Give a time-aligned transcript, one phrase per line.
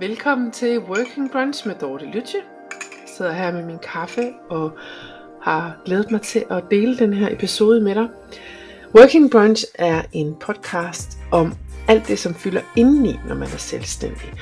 [0.00, 2.40] Velkommen til Working Brunch med Dorte Lytje.
[2.70, 4.70] Jeg sidder her med min kaffe og
[5.42, 8.08] har glædet mig til at dele den her episode med dig.
[8.94, 11.54] Working Brunch er en podcast om
[11.88, 14.32] alt det, som fylder indeni, når man er selvstændig.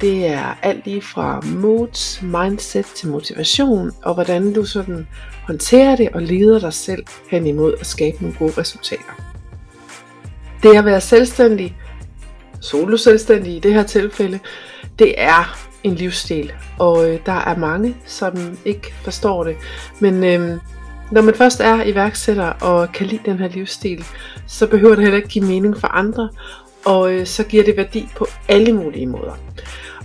[0.00, 5.08] Det er alt lige fra moods, mindset til motivation, og hvordan du sådan
[5.46, 9.22] håndterer det og leder dig selv hen imod at skabe nogle gode resultater.
[10.62, 11.76] Det at være selvstændig,
[12.60, 14.40] solo selvstændig i det her tilfælde,
[15.00, 19.56] det er en livsstil, og øh, der er mange, som ikke forstår det.
[20.00, 20.58] Men øh,
[21.10, 24.04] når man først er iværksætter og kan lide den her livsstil,
[24.46, 26.28] så behøver det heller ikke give mening for andre,
[26.84, 29.38] og øh, så giver det værdi på alle mulige måder.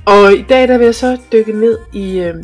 [0.05, 2.43] Og i dag der vil jeg så dykke ned i øh,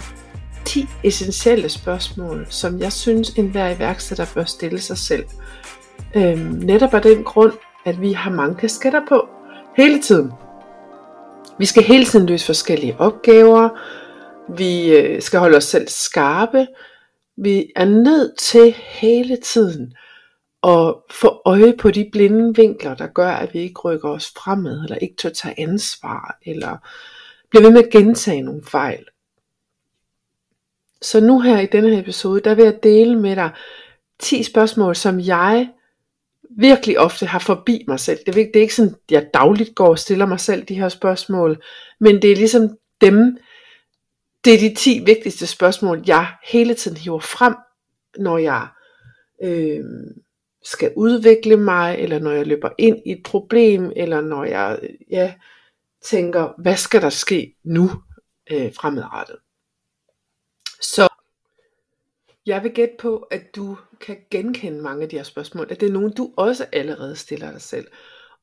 [0.66, 5.24] 10 essentielle spørgsmål, som jeg synes enhver iværksætter bør stille sig selv.
[6.16, 7.54] Øh, netop af den grund,
[7.86, 9.28] at vi har mange kasketter på
[9.78, 10.32] hele tiden.
[11.62, 13.70] Vi skal hele tiden løse forskellige opgaver.
[14.56, 16.68] Vi øh, skal holde os selv skarpe.
[17.38, 19.94] Vi er nødt til hele tiden
[20.64, 24.84] at få øje på de blinde vinkler, der gør, at vi ikke rykker os fremad,
[24.84, 26.78] eller ikke tør tage ansvar, eller
[27.50, 29.06] bliver ved med at gentage nogle fejl.
[31.02, 33.52] Så nu her i denne her episode, der vil jeg dele med dig
[34.20, 35.70] 10 spørgsmål, som jeg
[36.58, 38.20] virkelig ofte har forbi mig selv.
[38.20, 40.76] Det er, det er ikke sådan, at jeg dagligt går og stiller mig selv de
[40.76, 41.64] her spørgsmål,
[42.00, 43.38] men det er ligesom dem,
[44.46, 47.56] det er de 10 vigtigste spørgsmål, jeg hele tiden hiver frem,
[48.18, 48.68] når jeg
[49.44, 49.84] øh,
[50.64, 55.34] skal udvikle mig, eller når jeg løber ind i et problem, eller når jeg ja,
[56.04, 57.90] tænker, hvad skal der ske nu
[58.52, 59.38] øh, fremadrettet.
[60.82, 61.11] Så
[62.46, 65.90] jeg vil gætte på, at du kan genkende mange af de her spørgsmål, at det
[65.90, 67.88] er nogen, du også allerede stiller dig selv.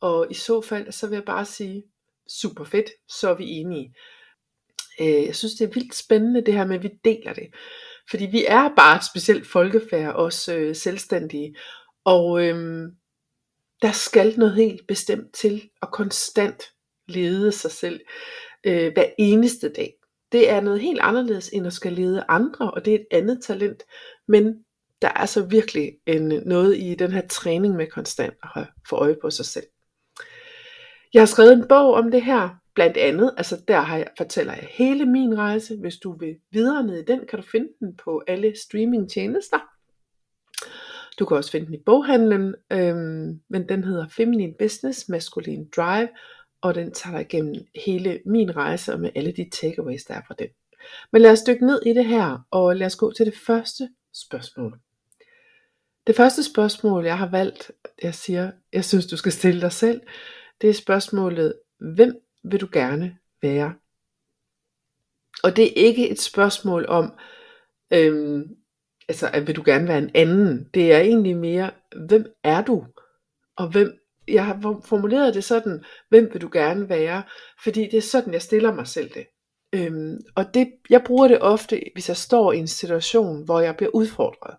[0.00, 1.84] Og i så fald, så vil jeg bare sige,
[2.28, 3.94] super fedt, så er vi enige.
[5.00, 7.54] Øh, jeg synes, det er vildt spændende det her med, at vi deler det.
[8.10, 11.56] Fordi vi er bare et specielt folkefærd, også øh, selvstændige.
[12.04, 12.88] Og øh,
[13.82, 16.62] der skal noget helt bestemt til at konstant
[17.08, 18.00] lede sig selv
[18.64, 19.97] øh, hver eneste dag.
[20.32, 23.42] Det er noget helt anderledes end at skal lede andre, og det er et andet
[23.42, 23.82] talent.
[24.28, 24.64] Men
[25.02, 29.16] der er så virkelig en, noget i den her træning med konstant at få øje
[29.22, 29.66] på sig selv.
[31.14, 34.52] Jeg har skrevet en bog om det her, blandt andet, altså der har jeg, fortæller
[34.52, 35.76] jeg hele min rejse.
[35.76, 39.58] Hvis du vil videre ned i den, kan du finde den på alle streamingtjenester.
[41.18, 46.08] Du kan også finde den i boghandlen, øhm, men den hedder Feminine Business, Masculine Drive,
[46.60, 50.22] og den tager dig igennem hele min rejse og med alle de takeaways, der er
[50.26, 50.48] fra den.
[51.12, 53.88] Men lad os dykke ned i det her, og lad os gå til det første
[54.14, 54.78] spørgsmål.
[56.06, 57.70] Det første spørgsmål, jeg har valgt,
[58.02, 60.00] jeg siger, jeg synes, du skal stille dig selv,
[60.60, 63.74] det er spørgsmålet, hvem vil du gerne være?
[65.42, 67.12] Og det er ikke et spørgsmål om,
[67.92, 68.56] øhm,
[69.08, 70.70] altså, at vil du gerne være en anden.
[70.74, 71.70] Det er egentlig mere,
[72.08, 72.86] hvem er du?
[73.56, 73.98] Og hvem,
[74.32, 77.22] jeg har formuleret det sådan, hvem vil du gerne være?
[77.64, 79.26] Fordi det er sådan, jeg stiller mig selv det.
[79.72, 83.76] Øhm, og det, jeg bruger det ofte, hvis jeg står i en situation, hvor jeg
[83.76, 84.54] bliver udfordret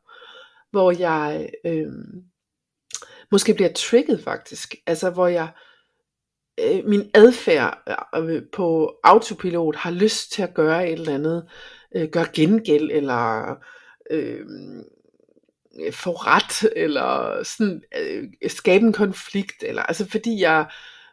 [0.72, 2.24] hvor jeg øhm,
[3.32, 5.50] måske bliver trigget faktisk, altså hvor jeg
[6.60, 7.84] øh, min adfærd
[8.16, 11.50] øh, øh på autopilot har lyst til at gøre et eller andet,
[11.96, 13.56] øh, gøre gengæld eller
[14.12, 14.46] øh,
[15.80, 20.70] Øh, få ret eller sådan øh, skabe en konflikt eller altså fordi jeg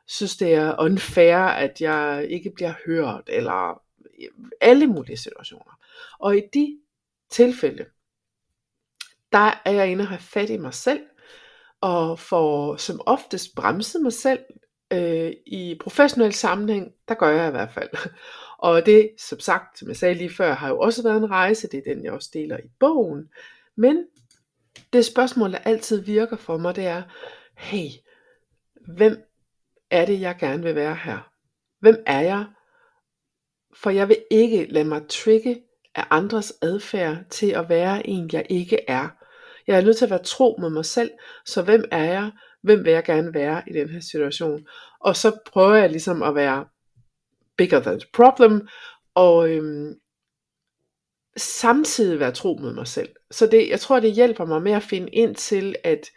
[0.07, 3.83] synes det er unfair at jeg ikke bliver hørt eller
[4.21, 4.29] øh,
[4.61, 5.79] alle mulige situationer.
[6.19, 6.79] Og i de
[7.31, 7.87] tilfælde
[9.33, 11.01] der er jeg inde og have fat i mig selv,
[11.81, 14.41] og får som oftest bremset mig selv
[14.93, 17.89] øh, i professionel sammenhæng, der gør jeg i hvert fald.
[18.59, 21.69] Og det, som sagt, som jeg sagde lige før, har jo også været en rejse,
[21.69, 23.29] det er den, jeg også deler i bogen.
[23.77, 24.05] Men
[24.93, 27.03] det spørgsmål, der altid virker for mig, det er,
[27.57, 27.89] hey,
[28.97, 29.23] hvem
[29.91, 31.31] er det, jeg gerne vil være her?
[31.81, 32.47] Hvem er jeg?
[33.75, 35.63] For jeg vil ikke lade mig trigge
[35.95, 39.09] af andres adfærd til at være en, jeg ikke er.
[39.67, 41.11] Jeg er nødt til at være tro med mig selv,
[41.47, 42.31] så hvem er jeg?
[42.63, 44.67] Hvem vil jeg gerne være i den her situation?
[45.01, 46.67] Og så prøver jeg ligesom at være
[47.57, 48.69] bigger than the problem,
[49.15, 49.95] og øhm,
[51.37, 53.09] samtidig være tro mod mig selv.
[53.31, 56.11] Så det, jeg tror, det hjælper mig med at finde ind til, at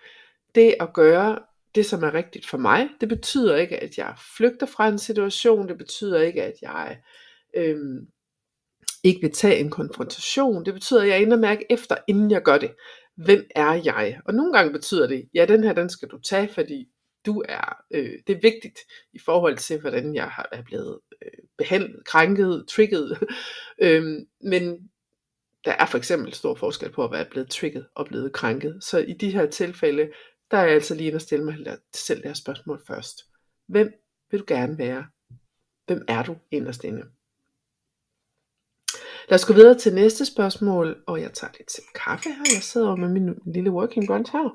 [0.56, 1.40] det at gøre
[1.76, 5.68] det, som er rigtigt for mig, det betyder ikke, at jeg flygter fra en situation,
[5.68, 7.00] det betyder ikke, at jeg
[7.56, 8.08] øhm,
[9.04, 12.58] ikke vil tage en konfrontation, det betyder, at jeg ender mærke efter, inden jeg gør
[12.58, 12.72] det
[13.24, 14.20] hvem er jeg?
[14.26, 16.88] Og nogle gange betyder det, ja, den her, den skal du tage, fordi
[17.26, 18.80] du er, øh, det er vigtigt
[19.14, 23.20] i forhold til, hvordan jeg har, er blevet øh, behandlet, krænket, trigget.
[23.84, 24.90] øhm, men
[25.66, 28.84] der er for eksempel stor forskel på at være blevet trigget og blevet krænket.
[28.84, 30.12] Så i de her tilfælde,
[30.52, 33.26] der er jeg altså lige at stille mig selv det her spørgsmål først.
[33.68, 33.94] Hvem
[34.32, 35.08] vil du gerne være?
[35.86, 37.04] Hvem er du inderst inde?
[39.30, 42.44] Lad os gå videre til næste spørgsmål, og jeg tager lidt til kaffe her.
[42.54, 44.50] Jeg sidder med min lille working brunch her.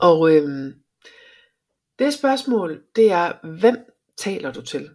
[0.00, 0.82] Og øhm,
[1.98, 3.76] det spørgsmål, det er, hvem
[4.16, 4.90] taler du til?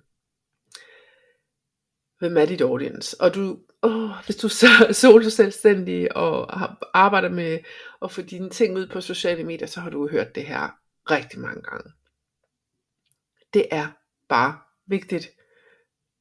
[2.20, 3.22] Hvem er dit audience?
[3.22, 6.62] Og du, åh, hvis du er solo selvstændig og
[6.94, 7.60] arbejder med
[8.02, 10.70] at få dine ting ud på sociale medier, så har du hørt det her
[11.12, 11.92] rigtig mange gange.
[13.54, 13.88] Det er
[14.30, 15.30] bare vigtigt.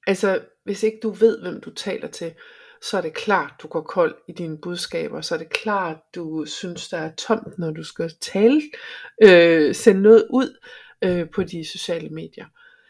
[0.06, 2.35] Altså, hvis ikke du ved, hvem du taler til,
[2.82, 6.44] så er det klart, du går kold i dine budskaber, så er det klart, du
[6.47, 8.62] synes, der er tomt, når du skal tale,
[9.23, 10.58] øh, sende noget ud
[11.05, 12.47] øh, på de sociale medier.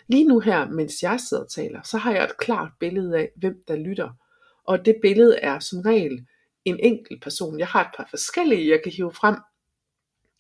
[0.09, 3.31] Lige nu her, mens jeg sidder og taler, så har jeg et klart billede af,
[3.37, 4.11] hvem der lytter.
[4.67, 6.27] Og det billede er som regel
[6.65, 7.59] en enkelt person.
[7.59, 9.37] Jeg har et par forskellige, jeg kan hive frem.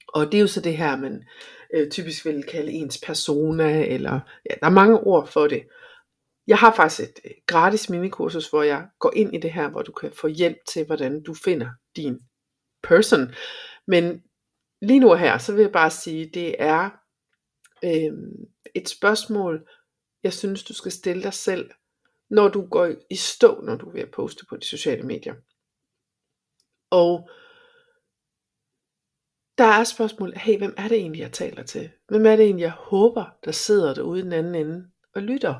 [0.08, 1.24] Og det er jo så det her, man
[1.74, 4.20] øh, typisk vil kalde ens persona, eller
[4.50, 5.62] ja, der er mange ord for det.
[6.46, 9.82] Jeg har faktisk et øh, gratis minikursus, hvor jeg går ind i det her, hvor
[9.82, 12.18] du kan få hjælp til, hvordan du finder din
[12.82, 13.34] person.
[13.86, 14.22] Men
[14.82, 16.90] lige nu her, så vil jeg bare sige, det er
[17.84, 18.12] øh,
[18.74, 19.68] et spørgsmål,
[20.22, 21.70] jeg synes, du skal stille dig selv,
[22.30, 25.34] når du går i stå, når du vil poste på de sociale medier.
[26.90, 27.30] Og
[29.58, 31.90] der er spørgsmål, hey, hvem er det egentlig, jeg taler til?
[32.08, 35.54] Hvem er det egentlig, jeg håber, der sidder derude i den anden ende og lytter?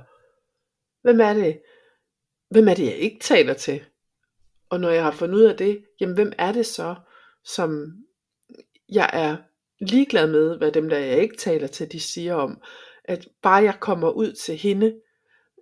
[1.03, 1.63] Hvem er det,
[2.51, 3.85] hvem er det jeg ikke taler til?
[4.69, 6.95] Og når jeg har fundet ud af det, jamen hvem er det så,
[7.45, 7.93] som
[8.89, 9.37] jeg er
[9.81, 12.63] ligeglad med, hvad dem der jeg ikke taler til, de siger om,
[13.05, 14.95] at bare jeg kommer ud til hende,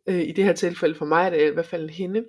[0.06, 2.24] øh, i det her tilfælde for mig er det i hvert fald hende,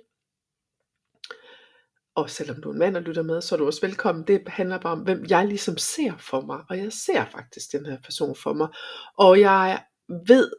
[2.14, 4.26] og selvom du er en mand og lytter med, så er du også velkommen.
[4.26, 6.60] Det handler bare om, hvem jeg ligesom ser for mig.
[6.68, 8.68] Og jeg ser faktisk den her person for mig.
[9.18, 9.82] Og jeg
[10.26, 10.50] ved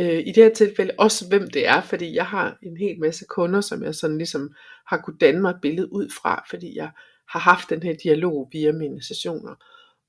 [0.00, 3.24] øh, i det her tilfælde også, hvem det er, fordi jeg har en hel masse
[3.28, 4.54] kunder, som jeg sådan ligesom
[4.86, 6.90] har kunnet danne mig et billede ud fra, fordi jeg
[7.28, 9.54] har haft den her dialog via mine sessioner,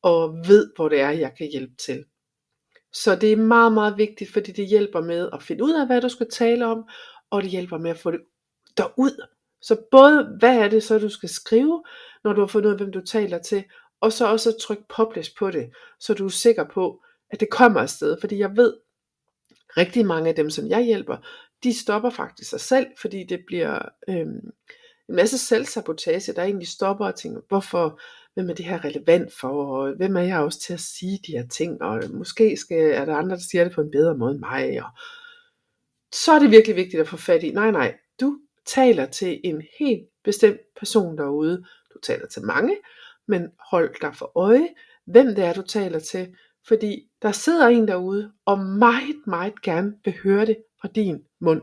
[0.01, 2.05] og ved, hvor det er, jeg kan hjælpe til.
[2.93, 6.01] Så det er meget, meget vigtigt, fordi det hjælper med at finde ud af, hvad
[6.01, 6.83] du skal tale om,
[7.29, 8.21] og det hjælper med at få det
[8.77, 9.27] derud.
[9.61, 11.83] Så både, hvad er det så, du skal skrive,
[12.23, 13.63] når du har fundet ud af, hvem du taler til,
[14.01, 15.69] og så også at trykke publish på det,
[15.99, 18.17] så du er sikker på, at det kommer afsted.
[18.21, 18.73] Fordi jeg ved,
[19.77, 21.17] rigtig mange af dem, som jeg hjælper,
[21.63, 23.79] de stopper faktisk sig selv, fordi det bliver
[24.09, 24.51] øhm,
[25.09, 27.99] en masse selvsabotage, der egentlig stopper og tænker, hvorfor,
[28.33, 31.31] hvem er det her relevant for, og hvem er jeg også til at sige de
[31.31, 34.31] her ting, og måske skal, er der andre, der siger det på en bedre måde
[34.31, 34.89] end mig, og
[36.13, 39.61] så er det virkelig vigtigt at få fat i, nej nej, du taler til en
[39.79, 42.77] helt bestemt person derude, du taler til mange,
[43.27, 44.67] men hold dig for øje,
[45.05, 46.35] hvem det er, du taler til,
[46.67, 51.61] fordi der sidder en derude, og meget, meget gerne vil høre det fra din mund.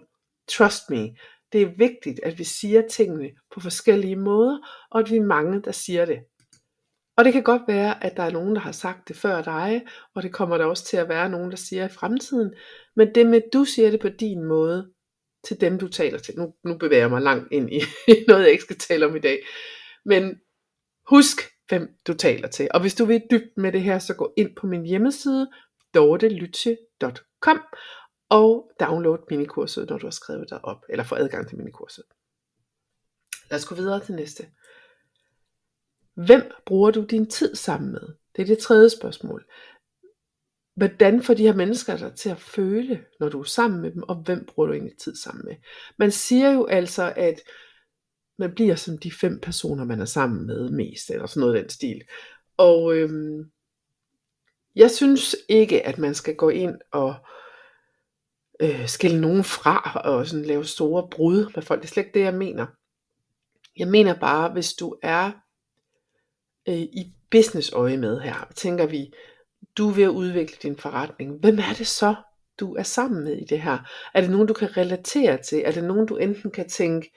[0.49, 1.17] Trust me.
[1.53, 4.59] Det er vigtigt, at vi siger tingene på forskellige måder,
[4.91, 6.19] og at vi er mange, der siger det.
[7.21, 9.83] Og det kan godt være, at der er nogen, der har sagt det før dig,
[10.15, 12.55] og det kommer der også til at være nogen, der siger i fremtiden.
[12.97, 14.93] Men det med, at du siger det på din måde,
[15.45, 16.35] til dem du taler til.
[16.37, 17.81] Nu, nu bevæger jeg mig langt ind i
[18.29, 19.39] noget, jeg ikke skal tale om i dag.
[20.05, 20.41] Men
[21.09, 22.69] husk, hvem du taler til.
[22.75, 25.51] Og hvis du vil dybt med det her, så gå ind på min hjemmeside,
[25.95, 27.61] dortelytje.com
[28.31, 32.05] og download minikurset, når du har skrevet dig op, eller få adgang til minikurset.
[33.51, 34.47] Lad os gå videre til næste.
[36.27, 38.09] Hvem bruger du din tid sammen med?
[38.37, 39.45] Det er det tredje spørgsmål.
[40.77, 44.03] Hvordan får de her mennesker dig til at føle, når du er sammen med dem,
[44.03, 45.57] og hvem bruger du egentlig tid sammen med?
[45.99, 47.41] Man siger jo altså, at
[48.39, 51.63] man bliver som de fem personer, man er sammen med mest, eller sådan noget af
[51.63, 52.03] den stil.
[52.57, 53.51] Og øhm,
[54.77, 57.15] jeg synes ikke, at man skal gå ind og
[58.61, 61.83] øh, skille nogen fra, og sådan lave store brud med folk.
[61.83, 62.67] Det er slet ikke det, jeg mener.
[63.77, 65.33] Jeg mener bare, hvis du er
[66.71, 69.13] øh, i business øje med her, tænker vi,
[69.79, 71.41] du er ved at udvikle din forretning.
[71.41, 72.15] Hvem er det så,
[72.61, 73.79] du er sammen med i det her?
[74.15, 75.63] Er det nogen, du kan relatere til?
[75.65, 77.13] Er det nogen, du enten kan tænke,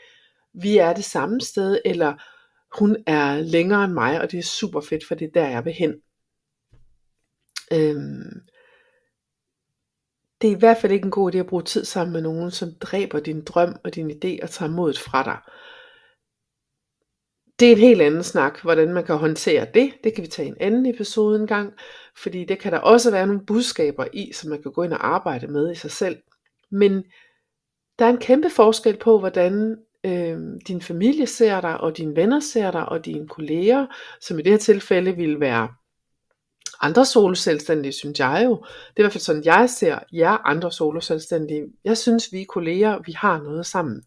[0.53, 2.13] vi er det samme sted, eller
[2.79, 5.65] hun er længere end mig, og det er super fedt, for det er der, jeg
[5.65, 5.93] vil hen.
[7.73, 8.41] Øhm,
[10.41, 12.51] det er i hvert fald ikke en god idé at bruge tid sammen med nogen,
[12.51, 15.37] som dræber din drøm og din idé og tager modet fra dig.
[17.59, 19.93] Det er en helt anden snak, hvordan man kan håndtere det.
[20.03, 21.73] Det kan vi tage i en anden episode en gang,
[22.17, 25.07] fordi det kan der også være nogle budskaber i, som man kan gå ind og
[25.07, 26.17] arbejde med i sig selv.
[26.71, 27.03] Men
[27.99, 32.39] der er en kæmpe forskel på, hvordan øh, din familie ser dig, og dine venner
[32.39, 33.87] ser dig, og dine kolleger,
[34.21, 35.69] som i det her tilfælde vil være
[36.81, 38.55] andre soloselvstændige, synes jeg jo.
[38.55, 38.65] Det
[38.97, 41.63] er i hvert fald sådan, jeg ser jer andre soloselvstændige.
[41.83, 44.03] Jeg synes, vi er kolleger, vi har noget sammen.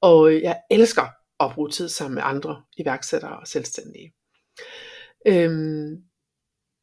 [0.00, 1.06] Og jeg elsker
[1.44, 4.14] og bruge tid sammen med andre iværksættere og selvstændige.
[5.26, 5.96] Øhm,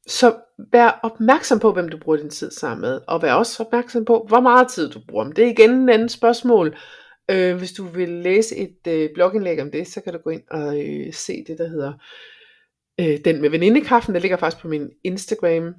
[0.08, 0.36] så
[0.72, 4.25] vær opmærksom på, hvem du bruger din tid sammen med, og vær også opmærksom på,
[4.28, 5.24] hvor meget tid du bruger.
[5.24, 6.78] Men det er igen en anden spørgsmål.
[7.32, 10.44] Øh, hvis du vil læse et øh, blogindlæg om det, så kan du gå ind
[10.51, 11.94] og øh, se det, der hedder
[13.00, 14.16] øh, den med venindekaffen.
[14.16, 15.75] Der ligger faktisk på min Instagram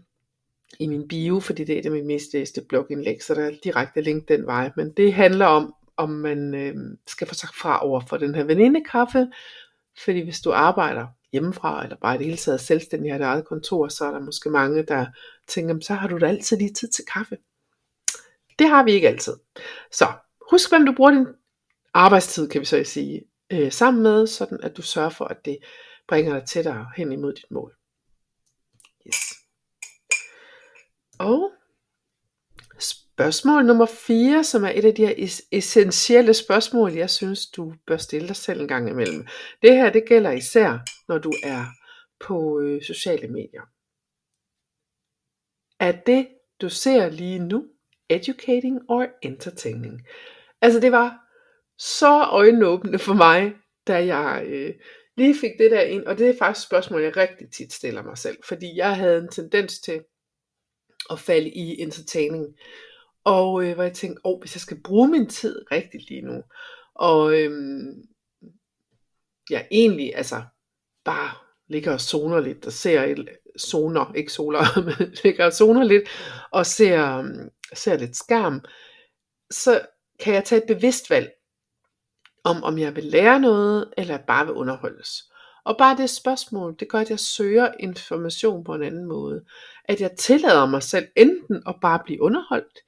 [0.80, 3.52] i min bio, fordi det er et af mine mest læste blogindlæg, så der er
[3.64, 4.70] direkte link den vej.
[4.76, 6.74] Men det handler om, om man øh,
[7.06, 9.26] skal få sagt fra over for den her venindekaffe,
[10.04, 13.44] fordi hvis du arbejder hjemmefra, eller bare i det hele taget selvstændig har et eget
[13.44, 15.06] kontor, så er der måske mange, der
[15.46, 17.36] tænker, så har du da altid lige tid til kaffe.
[18.58, 19.32] Det har vi ikke altid.
[19.92, 20.06] Så
[20.50, 21.26] husk, hvem du bruger din
[21.94, 25.58] arbejdstid, kan vi så sige, øh, sammen med, sådan at du sørger for, at det
[26.08, 27.74] bringer dig tættere hen imod dit mål.
[29.06, 29.16] Yes.
[31.18, 31.52] Og
[33.20, 37.96] spørgsmål nummer 4, som er et af de her essentielle spørgsmål, jeg synes, du bør
[37.96, 39.26] stille dig selv en gang imellem.
[39.62, 41.64] Det her, det gælder især, når du er
[42.20, 43.62] på øh, sociale medier.
[45.80, 46.28] Er det,
[46.60, 47.66] du ser lige nu,
[48.08, 50.06] educating or entertaining?
[50.60, 51.18] Altså det var
[51.78, 53.52] så øjenåbende for mig,
[53.86, 54.74] da jeg øh,
[55.16, 58.02] lige fik det der ind, og det er faktisk et spørgsmål, jeg rigtig tit stiller
[58.02, 60.04] mig selv, fordi jeg havde en tendens til
[61.10, 62.46] at falde i entertaining,
[63.24, 66.42] og øh, hvor jeg tænkte, åh, hvis jeg skal bruge min tid rigtigt lige nu,
[66.94, 68.02] og øhm,
[69.50, 70.42] ja, egentlig, altså,
[71.04, 71.30] bare
[71.68, 73.28] ligger og zoner lidt, og ser et,
[73.60, 76.08] zoner, ikke soler, men ligger og zoner lidt,
[76.50, 77.24] og ser,
[77.74, 78.60] ser lidt skærm,
[79.50, 79.80] så
[80.20, 81.30] kan jeg tage et bevidst valg,
[82.44, 85.30] om om jeg vil lære noget, eller bare vil underholdes.
[85.64, 89.44] Og bare det spørgsmål, det gør, at jeg søger information på en anden måde.
[89.84, 92.78] At jeg tillader mig selv enten at bare blive underholdt,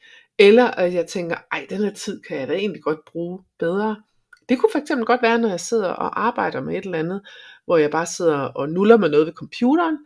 [0.49, 4.03] eller at jeg tænker, ej, den her tid kan jeg da egentlig godt bruge bedre.
[4.49, 7.23] Det kunne fx godt være, når jeg sidder og arbejder med et eller andet,
[7.65, 9.99] hvor jeg bare sidder og nuller med noget ved computeren.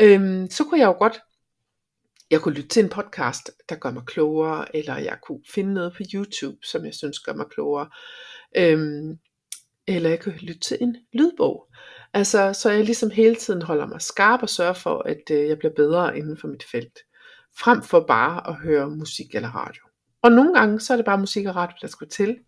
[0.00, 1.20] Øhm, så kunne jeg jo godt,
[2.30, 5.92] jeg kunne lytte til en podcast, der gør mig klogere, eller jeg kunne finde noget
[5.92, 7.88] på YouTube, som jeg synes gør mig klogere.
[8.56, 9.18] Øhm,
[9.86, 11.68] eller jeg kan lytte til en lydbog.
[12.14, 15.58] Altså, så jeg ligesom hele tiden holder mig skarp og sørger for, at øh, jeg
[15.58, 16.98] bliver bedre inden for mit felt.
[17.58, 19.82] Frem for bare at høre musik eller radio.
[20.22, 22.38] Og nogle gange, så er det bare musik og radio, der skal til.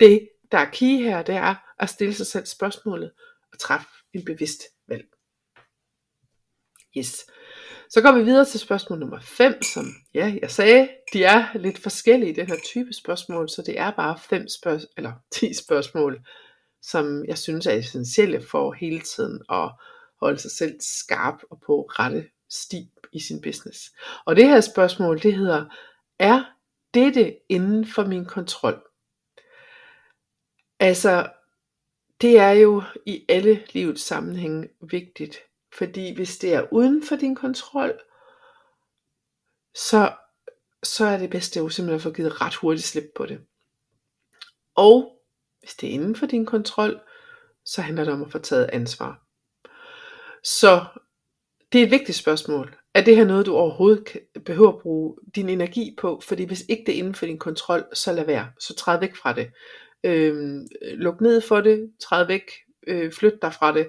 [0.00, 3.12] Det, der er key her, det er at stille sig selv spørgsmålet
[3.52, 5.04] og træffe en bevidst valg.
[6.98, 7.26] Yes.
[7.90, 11.78] Så går vi videre til spørgsmål nummer 5, som ja, jeg sagde, de er lidt
[11.78, 16.26] forskellige, den her type spørgsmål, så det er bare fem spørg- eller 10 spørgsmål,
[16.82, 19.70] som jeg synes er essentielle for hele tiden at
[20.20, 23.78] holde sig selv skarp og på rette sti i sin business.
[24.24, 25.64] Og det her spørgsmål, det hedder,
[26.18, 26.44] er
[26.94, 28.82] dette inden for min kontrol?
[30.80, 31.30] Altså,
[32.20, 35.38] det er jo i alle livets sammenhænge vigtigt,
[35.74, 38.00] fordi hvis det er uden for din kontrol,
[39.74, 40.16] så,
[40.82, 43.40] så er det bedste jo simpelthen at få givet ret hurtigt slip på det.
[44.74, 45.22] Og
[45.60, 47.00] hvis det er inden for din kontrol,
[47.64, 49.22] så handler det om at få taget ansvar.
[50.44, 50.84] Så
[51.72, 52.76] det er et vigtigt spørgsmål.
[52.98, 56.20] Er det her noget, du overhovedet behøver at bruge din energi på?
[56.24, 58.50] Fordi hvis ikke det er inden for din kontrol, så lad være.
[58.60, 59.50] Så træd væk fra det.
[60.04, 61.92] Øhm, luk ned for det.
[62.00, 62.50] Træd væk.
[62.86, 63.88] Øh, flyt dig fra det.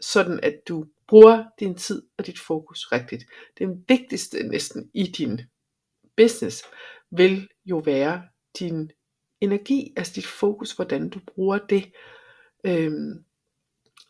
[0.00, 3.24] Sådan at du bruger din tid og dit fokus rigtigt.
[3.58, 5.40] Det vigtigste næsten i din
[6.16, 6.62] business
[7.10, 8.22] vil jo være
[8.58, 8.90] din
[9.40, 11.92] energi, altså dit fokus, hvordan du bruger det.
[12.66, 13.24] Øhm,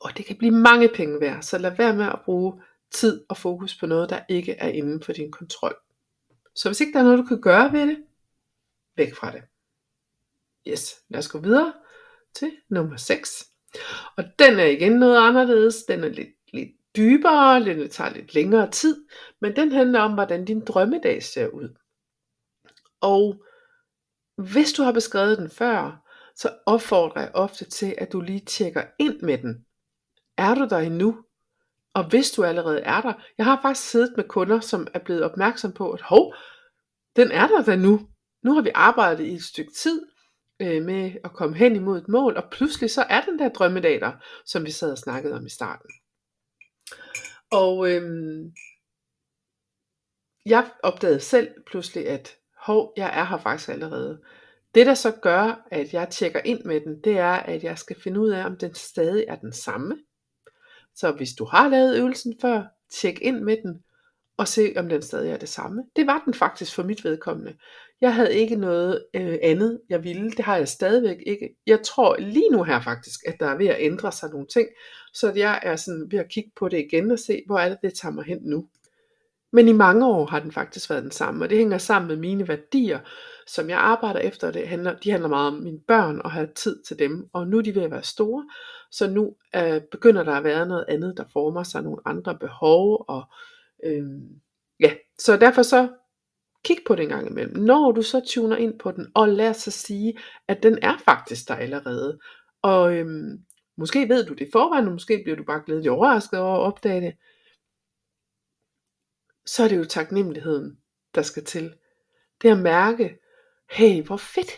[0.00, 2.62] og det kan blive mange penge værd, så lad være med at bruge
[2.95, 5.77] tid og fokus på noget, der ikke er inden for din kontrol.
[6.55, 8.05] Så hvis ikke der er noget, du kan gøre ved det,
[8.97, 9.43] væk fra det.
[10.69, 11.73] Yes, lad os gå videre
[12.35, 13.49] til nummer 6.
[14.17, 15.85] Og den er igen noget anderledes.
[15.85, 19.05] Den er lidt, lidt dybere, den tager lidt længere tid,
[19.41, 21.77] men den handler om, hvordan din drømmedag ser ud.
[23.01, 23.45] Og
[24.37, 28.85] hvis du har beskrevet den før, så opfordrer jeg ofte til, at du lige tjekker
[28.99, 29.67] ind med den.
[30.37, 31.25] Er du der endnu?
[31.95, 35.23] Og hvis du allerede er der, jeg har faktisk siddet med kunder, som er blevet
[35.23, 36.35] opmærksom på, at hov,
[37.17, 38.09] den er der da nu.
[38.45, 40.07] Nu har vi arbejdet i et stykke tid
[40.61, 44.01] øh, med at komme hen imod et mål, og pludselig så er den der drømmedag
[44.01, 44.13] der,
[44.47, 45.91] som vi sad og snakkede om i starten.
[47.51, 48.53] Og øhm,
[50.47, 54.23] jeg opdagede selv pludselig, at hov, jeg er her faktisk allerede.
[54.75, 58.01] Det der så gør, at jeg tjekker ind med den, det er, at jeg skal
[58.01, 59.99] finde ud af, om den stadig er den samme.
[60.97, 63.83] Så hvis du har lavet øvelsen før, tjek ind med den,
[64.37, 65.83] og se om den stadig er det samme.
[65.97, 67.55] Det var den faktisk for mit vedkommende.
[68.01, 70.31] Jeg havde ikke noget øh, andet, jeg ville.
[70.31, 71.57] Det har jeg stadigvæk ikke.
[71.67, 74.69] Jeg tror lige nu her faktisk, at der er ved at ændre sig nogle ting,
[75.15, 77.79] så jeg er sådan ved at kigge på det igen og se, hvor er det,
[77.83, 78.69] det tager mig hen nu.
[79.53, 82.17] Men i mange år har den faktisk været den samme, og det hænger sammen med
[82.17, 83.01] mine værdier,
[83.47, 84.51] som jeg arbejder efter.
[84.51, 87.59] Det handler, de handler meget om mine børn og have tid til dem, og nu
[87.59, 88.49] er de ved at være store,
[88.91, 93.05] så nu øh, begynder der at være noget andet, der former sig, nogle andre behov,
[93.09, 93.25] og
[93.85, 94.05] øh,
[94.81, 95.89] ja, så derfor så
[96.65, 97.57] kig på det en gang imellem.
[97.57, 100.19] Når du så tuner ind på den, og lad så sige,
[100.49, 102.19] at den er faktisk der allerede,
[102.63, 103.45] og øhm,
[103.77, 106.61] måske ved du det i forvejen, og måske bliver du bare glædelig overrasket over at
[106.61, 107.15] opdage det,
[109.47, 110.79] så er det jo taknemmeligheden,
[111.15, 111.75] der skal til.
[112.43, 113.19] Det at mærke,
[113.73, 114.50] hey, hvor fedt,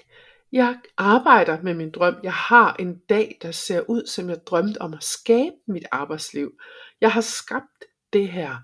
[0.52, 2.14] jeg arbejder med min drøm.
[2.22, 6.52] Jeg har en dag, der ser ud, som jeg drømte om at skabe mit arbejdsliv.
[7.00, 8.56] Jeg har skabt det her.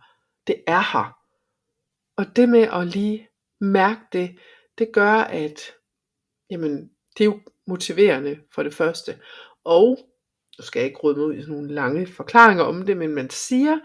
[0.46, 1.16] Det er her.
[2.16, 3.28] Og det med at lige
[3.60, 4.38] mærke det,
[4.78, 5.60] det gør, at
[6.50, 9.20] jamen, det er jo motiverende for det første.
[9.64, 9.98] Og,
[10.58, 13.14] nu skal jeg ikke råde mig ud i sådan nogle lange forklaringer om det, men
[13.14, 13.78] man siger,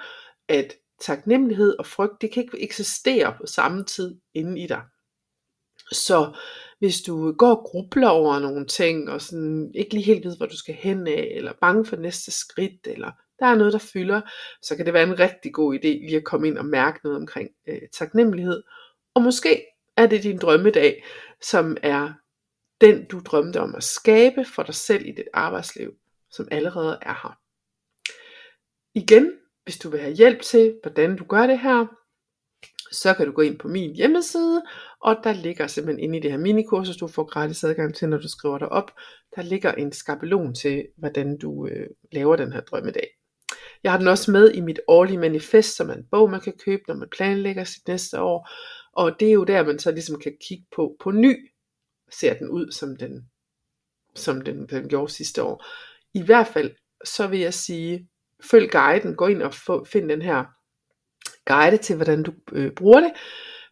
[0.47, 4.83] at taknemmelighed og frygt, det kan ikke eksistere på samme tid inde i dig.
[5.91, 6.37] Så
[6.79, 10.45] hvis du går og grubler over nogle ting, og sådan ikke lige helt ved, hvor
[10.45, 14.21] du skal hen af, eller bange for næste skridt, eller der er noget, der fylder,
[14.61, 17.17] så kan det være en rigtig god idé lige at komme ind og mærke noget
[17.17, 18.63] omkring øh, taknemmelighed.
[19.13, 19.65] Og måske
[19.97, 21.05] er det din drømmedag,
[21.41, 22.13] som er
[22.81, 25.93] den, du drømte om at skabe for dig selv i dit arbejdsliv,
[26.31, 27.39] som allerede er her.
[28.95, 29.31] Igen,
[29.63, 31.85] hvis du vil have hjælp til, hvordan du gør det her,
[32.91, 34.63] så kan du gå ind på min hjemmeside,
[35.01, 38.17] og der ligger simpelthen inde i det her minikursus, du får gratis adgang til, når
[38.17, 38.91] du skriver dig op,
[39.35, 43.07] der ligger en skabelon til, hvordan du øh, laver den her drømmedag.
[43.83, 46.53] Jeg har den også med i mit årlige manifest, som er en bog, man kan
[46.65, 48.49] købe, når man planlægger sit næste år.
[48.93, 51.51] Og det er jo der, man så ligesom kan kigge på, på ny,
[52.11, 53.29] ser den ud, som den,
[54.15, 55.65] som den, den gjorde sidste år.
[56.13, 56.71] I hvert fald,
[57.05, 58.09] så vil jeg sige,
[58.51, 60.54] følg guiden, gå ind og få, find den her
[61.45, 63.11] guide til, hvordan du øh, bruger det.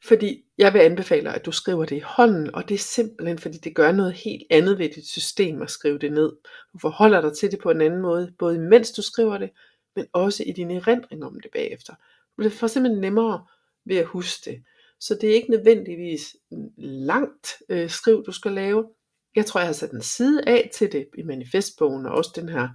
[0.07, 3.57] Fordi jeg vil anbefale at du skriver det i hånden, og det er simpelthen, fordi
[3.57, 6.31] det gør noget helt andet ved dit system at skrive det ned.
[6.73, 9.49] Du forholder dig til det på en anden måde, både mens du skriver det,
[9.95, 11.93] men også i din erindring om det bagefter.
[12.43, 13.45] Du får simpelthen nemmere
[13.85, 14.63] ved at huske det.
[14.99, 16.35] Så det er ikke nødvendigvis
[16.77, 18.85] langt øh, skriv, du skal lave.
[19.35, 22.49] Jeg tror, jeg har sat en side af til det i manifestbogen, og også den
[22.49, 22.69] her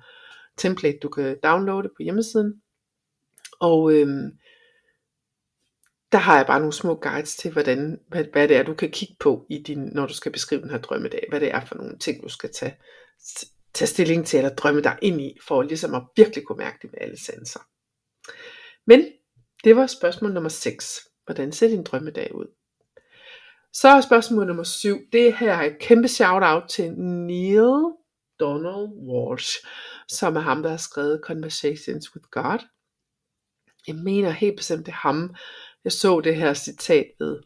[0.57, 2.63] template, du kan downloade på hjemmesiden.
[3.61, 4.39] Og øhm,
[6.12, 8.90] der har jeg bare nogle små guides til, hvordan, hvad, hvad det er, du kan
[8.90, 11.27] kigge på, i din, når du skal beskrive den her drømmedag.
[11.29, 12.77] Hvad det er for nogle ting, du skal tage,
[13.75, 16.90] tage stilling til, eller drømme dig ind i, for ligesom at virkelig kunne mærke det
[16.92, 17.61] med alle sanser.
[18.87, 19.07] Men
[19.64, 21.01] det var spørgsmål nummer 6.
[21.25, 22.47] Hvordan ser din drømmedag ud?
[23.73, 24.99] Så er spørgsmål nummer 7.
[25.12, 27.94] Det her er et kæmpe shout out til Neil
[28.40, 29.57] Donald Walsh,
[30.09, 32.59] som er ham, der har skrevet Conversations with God.
[33.87, 35.35] Jeg mener helt bestemt, det er ham,
[35.85, 37.41] jeg så det her citat ved.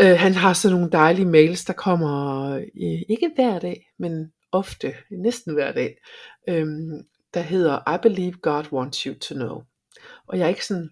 [0.00, 4.94] Øh, han har sådan nogle dejlige mails, der kommer øh, ikke hver dag, men ofte,
[5.10, 5.96] næsten hver dag,
[6.48, 6.66] øh,
[7.34, 9.62] der hedder I believe God wants you to know.
[10.26, 10.90] Og jeg er ikke sådan,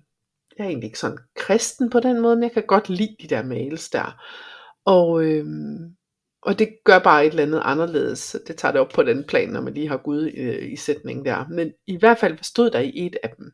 [0.58, 3.28] jeg er egentlig ikke sådan kristen på den måde, men jeg kan godt lide de
[3.28, 4.22] der mails der.
[4.84, 5.46] Og, øh,
[6.42, 8.36] og det gør bare et eller andet anderledes.
[8.46, 11.24] Det tager det op på den plan, når man lige har Gud øh, i sætningen
[11.24, 11.48] der.
[11.48, 13.52] Men i hvert fald stod der i et af dem.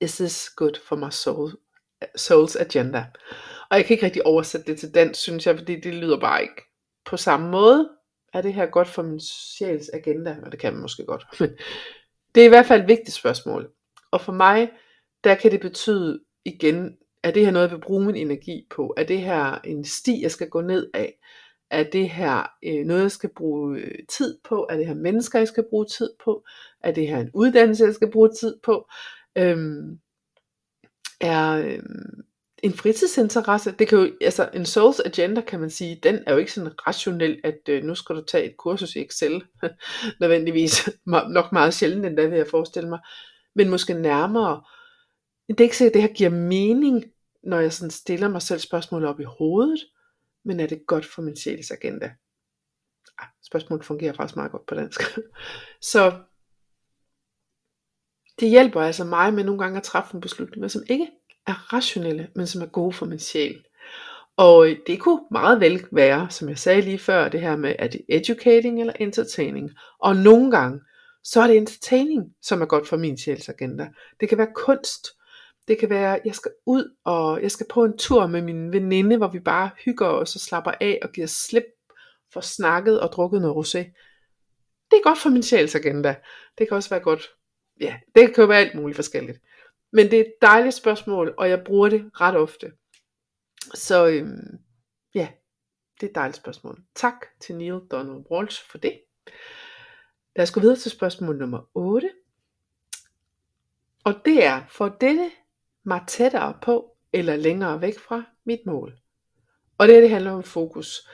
[0.00, 1.52] Is this good for my soul,
[2.18, 3.04] soul's agenda?
[3.70, 6.42] Og jeg kan ikke rigtig oversætte det til dansk, synes jeg, fordi det lyder bare
[6.42, 6.62] ikke
[7.04, 7.88] på samme måde.
[8.34, 10.36] Er det her godt for min sjæls agenda?
[10.44, 11.24] Og det kan man måske godt.
[11.40, 11.50] Men
[12.34, 13.70] det er i hvert fald et vigtigt spørgsmål.
[14.10, 14.70] Og for mig,
[15.24, 18.94] der kan det betyde igen, er det her noget, jeg vil bruge min energi på?
[18.96, 21.18] Er det her en sti, jeg skal gå ned af?
[21.70, 24.66] Er det her øh, noget, jeg skal bruge øh, tid på?
[24.70, 26.44] Er det her mennesker, jeg skal bruge tid på?
[26.80, 28.88] Er det her en uddannelse, jeg skal bruge tid på?
[29.38, 29.98] Øhm,
[31.20, 32.24] er øhm,
[32.62, 36.38] en fritidsinteresse, det kan jo, altså en souls agenda kan man sige, den er jo
[36.38, 39.44] ikke sådan rationel, at øh, nu skal du tage et kursus i Excel,
[40.20, 42.98] nødvendigvis, nok meget sjældent endda vil jeg forestille mig,
[43.54, 44.62] men måske nærmere,
[45.48, 47.04] det er ikke sikkert, at det her giver mening,
[47.42, 49.80] når jeg sådan stiller mig selv spørgsmål op i hovedet,
[50.44, 52.10] men er det godt for min sjæls agenda?
[53.18, 55.00] Ah, spørgsmålet fungerer faktisk meget godt på dansk.
[55.92, 56.12] Så
[58.40, 61.08] det hjælper altså mig med nogle gange at træffe en beslutninger, som ikke
[61.46, 63.64] er rationelle, men som er gode for min sjæl.
[64.36, 67.74] Og øh, det kunne meget vel være, som jeg sagde lige før, det her med,
[67.78, 69.70] er det educating eller entertaining?
[69.98, 70.80] Og nogle gange,
[71.24, 73.88] så er det entertaining, som er godt for min sjælsagenda.
[74.20, 75.06] Det kan være kunst.
[75.68, 79.16] Det kan være, jeg skal ud, og jeg skal på en tur med min veninde,
[79.16, 81.64] hvor vi bare hygger os og slapper af og giver slip
[82.32, 83.78] for snakket og drukket noget rosé.
[84.90, 86.14] Det er godt for min sjælsagenda.
[86.58, 87.30] Det kan også være godt,
[87.80, 89.42] ja, det kan jo være alt muligt forskelligt.
[89.92, 92.72] Men det er et dejligt spørgsmål, og jeg bruger det ret ofte.
[93.74, 94.58] Så øhm,
[95.14, 95.28] ja,
[96.00, 96.82] det er et dejligt spørgsmål.
[96.94, 99.00] Tak til Neil Donald Walsh for det.
[100.36, 102.10] Lad os gå videre til spørgsmål nummer 8.
[104.04, 105.30] Og det er, for dette
[105.84, 108.98] mig tættere på eller længere væk fra mit mål?
[109.78, 111.08] Og det, det handler om fokus.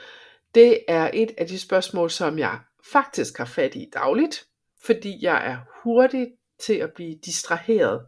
[0.55, 2.61] Det er et af de spørgsmål, som jeg
[2.93, 4.47] faktisk har fat i dagligt,
[4.85, 6.31] fordi jeg er hurtigt
[6.67, 8.07] til at blive distraheret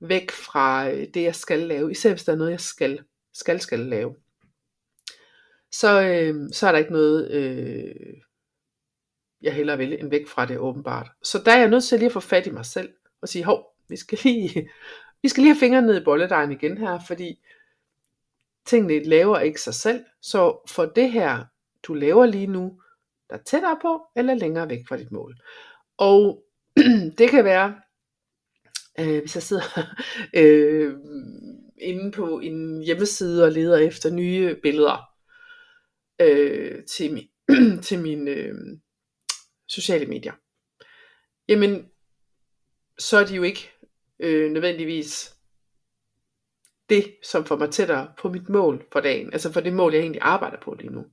[0.00, 3.60] væk fra øh, det, jeg skal lave, især hvis der er noget, jeg skal, skal,
[3.60, 4.14] skal lave.
[5.72, 7.94] Så, øh, så er der ikke noget, øh,
[9.42, 11.10] jeg hellere vil, end væk fra det åbenbart.
[11.22, 13.44] Så der er jeg nødt til lige at få fat i mig selv, og sige,
[13.44, 14.70] hov, vi skal lige,
[15.22, 17.40] vi skal lige have fingrene ned i bolledejen igen her, fordi
[18.66, 20.04] tingene laver ikke sig selv.
[20.20, 21.44] Så for det her,
[21.82, 22.80] du laver lige nu,
[23.30, 25.36] der er tættere på, eller længere væk fra dit mål.
[25.96, 26.44] Og
[27.18, 27.74] det kan være,
[29.00, 29.94] øh, hvis jeg sidder
[30.42, 30.94] øh,
[31.78, 35.12] inde på en hjemmeside og leder efter nye billeder
[36.20, 37.28] øh, til, min,
[37.86, 38.54] til mine øh,
[39.68, 40.32] sociale medier,
[41.48, 41.88] jamen
[42.98, 43.70] så er de jo ikke
[44.20, 45.34] øh, nødvendigvis
[46.88, 49.32] det, som får mig tættere på mit mål for dagen.
[49.32, 51.04] Altså for det mål, jeg egentlig arbejder på lige nu.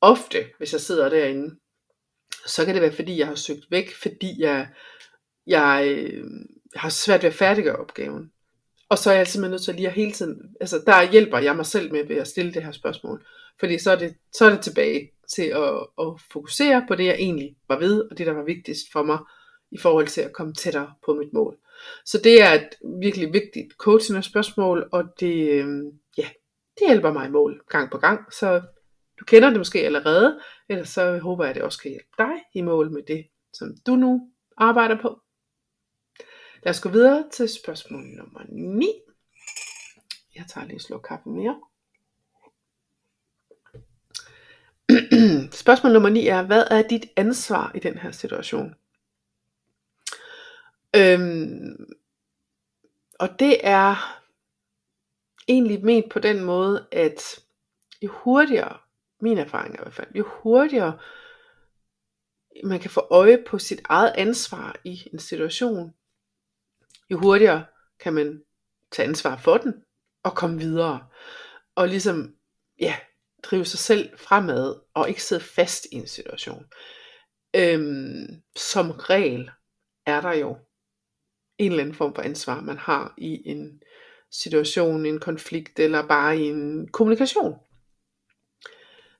[0.00, 1.56] Ofte, hvis jeg sidder derinde,
[2.46, 4.68] så kan det være, fordi jeg har søgt væk, fordi jeg,
[5.46, 6.24] jeg øh,
[6.74, 8.30] jeg har svært ved at færdiggøre opgaven.
[8.88, 11.56] Og så er jeg simpelthen nødt til lige at hele tiden, altså der hjælper jeg
[11.56, 13.26] mig selv med ved at stille det her spørgsmål.
[13.60, 17.14] Fordi så er det, så er det tilbage til at, at fokusere på det, jeg
[17.14, 19.18] egentlig var ved, og det, der var vigtigst for mig,
[19.70, 21.56] i forhold til at komme tættere på mit mål.
[22.04, 22.68] Så det er et
[23.00, 25.66] virkelig vigtigt coaching spørgsmål, og det, øh,
[26.18, 26.28] ja,
[26.78, 28.32] det hjælper mig i mål gang på gang.
[28.32, 28.62] Så
[29.20, 32.34] du kender det måske allerede, ellers så håber jeg, at det også kan hjælpe dig
[32.54, 35.20] i mål med det, som du nu arbejder på.
[36.64, 38.92] Lad os gå videre til spørgsmål nummer 9.
[40.34, 41.60] Jeg tager lige en sluk kaffe mere.
[45.62, 48.74] Spørgsmål nummer 9 er, hvad er dit ansvar i den her situation?
[50.96, 51.86] Øhm,
[53.18, 54.20] og det er
[55.48, 57.40] egentlig ment på den måde, at
[58.02, 58.78] jo hurtigere,
[59.20, 60.98] min erfaring er i hvert fald, jo hurtigere
[62.64, 65.94] man kan få øje på sit eget ansvar i en situation,
[67.10, 67.64] jo hurtigere
[68.00, 68.42] kan man
[68.92, 69.74] tage ansvar for den
[70.22, 71.06] og komme videre.
[71.74, 72.34] Og ligesom,
[72.80, 72.96] ja,
[73.42, 76.64] drive sig selv fremad og ikke sidde fast i en situation.
[77.56, 79.50] Øhm, som regel
[80.06, 80.58] er der jo
[81.58, 83.82] en eller anden form for ansvar, man har i en
[84.30, 87.54] situation, en konflikt eller bare i en kommunikation.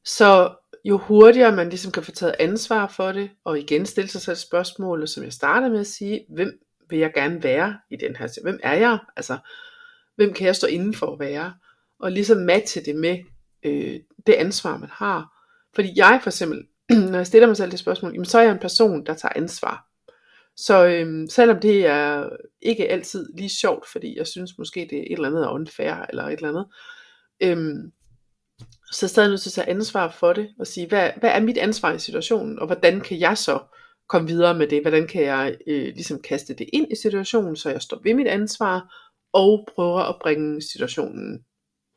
[0.05, 4.20] Så jo hurtigere man ligesom kan få taget ansvar for det, og igen stille sig
[4.20, 8.16] selv spørgsmålet, som jeg startede med at sige, hvem vil jeg gerne være i den
[8.16, 8.99] her Hvem er jeg?
[9.16, 9.38] Altså,
[10.16, 11.55] hvem kan jeg stå inden for at være?
[12.01, 13.18] Og ligesom matche det med
[13.62, 15.35] øh, det ansvar, man har.
[15.75, 16.66] Fordi jeg for eksempel,
[17.11, 19.33] når jeg stiller mig selv det spørgsmål, jamen, så er jeg en person, der tager
[19.37, 19.87] ansvar.
[20.57, 22.29] Så øhm, selvom det er
[22.62, 26.25] ikke altid lige sjovt, fordi jeg synes måske det er et eller andet unfair, eller
[26.25, 26.66] et eller andet,
[27.40, 27.92] øhm,
[28.92, 31.31] så er jeg stadig nødt til at tage ansvar for det, og sige, hvad, hvad
[31.31, 33.59] er mit ansvar i situationen, og hvordan kan jeg så
[34.09, 37.71] komme videre med det, hvordan kan jeg øh, ligesom kaste det ind i situationen, så
[37.71, 38.95] jeg står ved mit ansvar,
[39.33, 41.45] og prøver at bringe situationen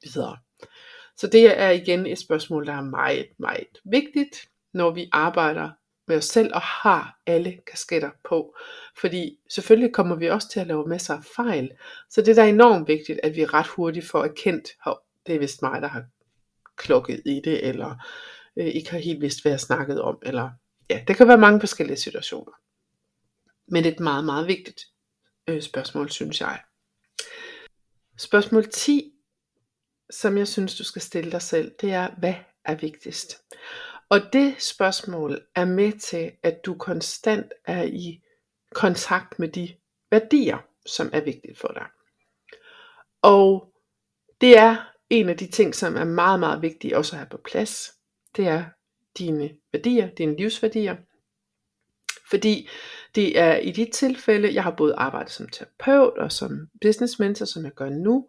[0.03, 0.37] videre.
[1.17, 5.69] Så det er igen et spørgsmål, der er meget, meget vigtigt, når vi arbejder
[6.07, 8.55] med os selv og har alle kasketter på.
[9.01, 11.71] Fordi selvfølgelig kommer vi også til at lave masser af fejl.
[12.09, 15.39] Så det der er enormt vigtigt, at vi ret hurtigt får erkendt, at det er
[15.39, 16.03] vist mig, der har
[16.77, 17.95] klokket i det, eller
[18.57, 20.17] øh, ikke har helt vidst, hvad jeg snakket om.
[20.21, 20.49] Eller,
[20.89, 22.51] ja, der kan være mange forskellige situationer.
[23.67, 24.81] Men det er et meget, meget vigtigt
[25.47, 26.61] øh, spørgsmål, synes jeg.
[28.17, 29.13] Spørgsmål 10
[30.09, 32.33] som jeg synes, du skal stille dig selv, det er, hvad
[32.65, 33.41] er vigtigst?
[34.09, 38.21] Og det spørgsmål er med til, at du konstant er i
[38.73, 39.75] kontakt med de
[40.11, 41.85] værdier, som er vigtige for dig.
[43.21, 43.73] Og
[44.41, 47.37] det er en af de ting, som er meget, meget vigtige også at have på
[47.45, 47.93] plads.
[48.35, 48.65] Det er
[49.17, 50.95] dine værdier, dine livsværdier.
[52.29, 52.69] Fordi
[53.15, 57.45] det er i de tilfælde, jeg har både arbejdet som terapeut og som business mentor,
[57.45, 58.27] som jeg gør nu,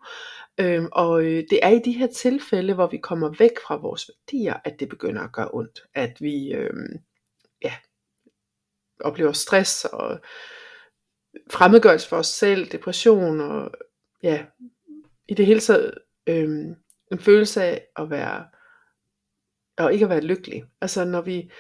[0.61, 4.11] Øhm, og øh, det er i de her tilfælde, hvor vi kommer væk fra vores
[4.11, 5.83] værdier, at det begynder at gøre ondt.
[5.95, 6.99] At vi øhm,
[7.65, 7.75] ja,
[9.01, 10.21] oplever stress og
[11.51, 13.71] fremmedgørelse for os selv, depression og
[14.23, 14.45] ja,
[15.29, 15.95] i det hele taget
[16.27, 16.75] øhm,
[17.13, 18.47] en følelse af at være
[19.79, 20.65] og ikke at være lykkelig.
[20.81, 21.51] Altså når vi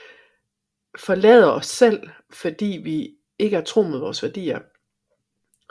[0.98, 4.59] forlader os selv, fordi vi ikke er tro mod vores værdier,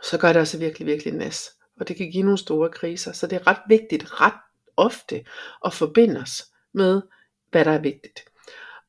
[0.04, 1.50] så gør det altså virkelig, virkelig næs.
[1.80, 3.12] Og det kan give nogle store kriser.
[3.12, 4.40] Så det er ret vigtigt, ret
[4.78, 5.26] ofte,
[5.66, 7.02] at forbinde os med,
[7.52, 8.20] hvad der er vigtigt.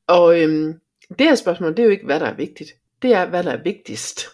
[0.07, 2.71] Og øhm, det her spørgsmål, det er jo ikke, hvad der er vigtigt.
[3.01, 4.25] Det er, hvad der er vigtigst.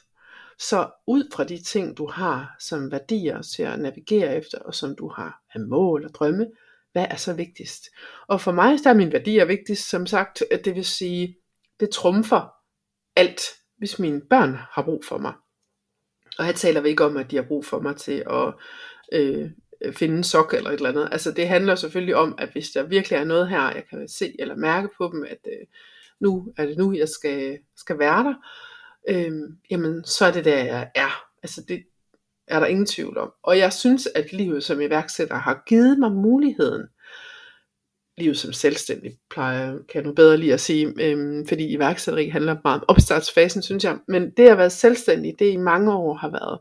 [0.60, 4.96] Så ud fra de ting, du har som værdier til at navigere efter, og som
[4.96, 6.48] du har af mål og drømme,
[6.96, 7.84] hvad er så vigtigst?
[8.28, 11.38] Og for mig der er min værdier vigtigst, som sagt, at det vil sige,
[11.80, 12.54] det trumfer
[13.16, 13.42] alt,
[13.78, 15.34] hvis mine børn har brug for mig.
[16.38, 18.54] Og her taler vi ikke om, at de har brug for mig til at
[19.14, 19.50] øh,
[19.94, 21.10] finde en sok eller et eller andet.
[21.12, 24.36] Altså det handler selvfølgelig om, at hvis der virkelig er noget her, jeg kan se
[24.40, 25.68] eller mærke på dem, at øh,
[26.20, 28.36] nu er det nu, jeg skal, skal være der,
[29.10, 29.32] øh,
[29.72, 31.26] jamen så er det der, jeg er.
[31.44, 31.84] Altså det
[32.48, 33.32] er der ingen tvivl om.
[33.44, 36.88] Og jeg synes, at livet som iværksætter har givet mig muligheden
[38.18, 42.56] livet som selvstændig, plejer, kan jeg nu bedre lige at sige, øhm, fordi iværksætteri handler
[42.64, 43.98] meget om opstartsfasen, synes jeg.
[44.08, 46.60] Men det at være selvstændig, det i mange år har været,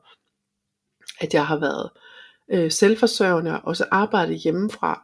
[1.21, 1.91] at jeg har været
[2.51, 5.03] øh, selvforsørgende, og også arbejdet hjemmefra,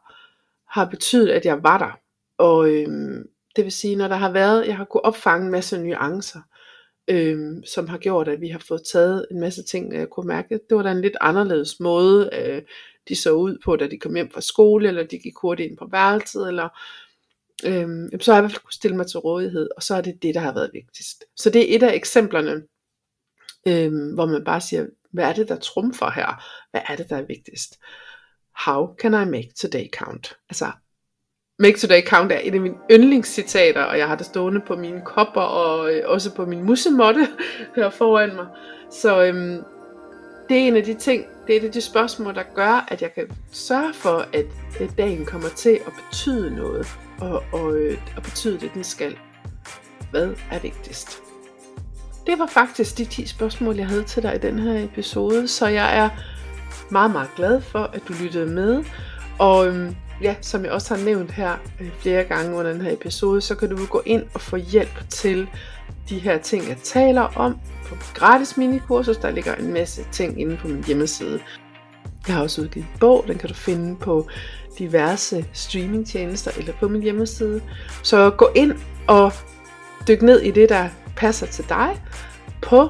[0.69, 1.99] har betydet, at jeg var der.
[2.39, 5.79] Og øhm, det vil sige, når der har været, jeg har kunnet opfange en masse
[5.79, 6.41] nuancer,
[7.11, 10.61] øhm, som har gjort, at vi har fået taget en masse ting, jeg kunne mærke,
[10.69, 12.63] det var da en lidt anderledes måde, øh,
[13.09, 15.79] de så ud på, da de kom hjem fra skole, eller de gik hurtigt ind
[15.79, 16.69] på værelset, eller
[17.65, 20.01] øh, så har jeg i hvert fald kunne stille mig til rådighed, og så er
[20.01, 21.25] det det, der har været vigtigst.
[21.37, 22.63] Så det er et af eksemplerne,
[23.69, 26.45] øh, hvor man bare siger, hvad er det, der trumfer her?
[26.71, 27.79] Hvad er det, der er vigtigst?
[28.67, 30.37] How can I make today count?
[30.49, 30.73] Altså,
[31.61, 35.01] Make Today Count er et af mine yndlingscitater, og jeg har det stående på mine
[35.05, 37.29] kopper og øh, også på min musemotte
[37.77, 38.47] her foran mig.
[38.91, 39.63] Så øhm,
[40.49, 43.03] det er en af de ting, det er et af de spørgsmål, der gør, at
[43.03, 44.47] jeg kan sørge for, at
[44.99, 46.87] dagen kommer til at betyde noget,
[47.21, 49.17] og, og, øh, og betyde det, den skal.
[50.11, 51.23] Hvad er vigtigst?
[52.27, 55.67] Det var faktisk de 10 spørgsmål, jeg havde til dig i den her episode, så
[55.67, 56.09] jeg er
[56.91, 58.85] meget, meget glad for, at du lyttede med.
[59.39, 62.93] Og øhm, ja, som jeg også har nævnt her øh, flere gange under den her
[62.93, 65.49] episode, så kan du gå ind og få hjælp til
[66.09, 69.17] de her ting, jeg taler om på gratis minikursus.
[69.17, 71.41] Der ligger en masse ting inde på min hjemmeside.
[72.27, 74.29] Jeg har også udgivet en bog, den kan du finde på
[74.79, 77.63] diverse streamingtjenester eller på min hjemmeside.
[78.03, 78.73] Så gå ind
[79.09, 79.33] og
[80.09, 82.03] dyk ned i det, der passer til dig
[82.63, 82.89] på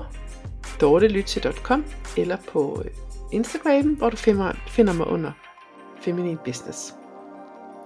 [0.81, 1.85] dortelytse.com
[2.17, 2.91] eller på øh,
[3.33, 5.33] Instagram, hvor du finder, finder mig under
[6.03, 7.00] Feminine Business.